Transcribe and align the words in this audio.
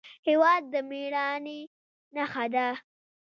هېواد 0.27 0.63
د 0.73 0.75
مېړانې 0.89 1.59
نښه 2.15 2.45
ده. 2.53 2.67